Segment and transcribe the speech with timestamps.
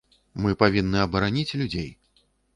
[0.45, 1.89] Мы павінны абараніць людзей.